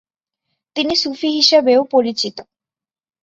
[0.75, 2.37] তিনি সুফী হিসেবেও পরিচিত।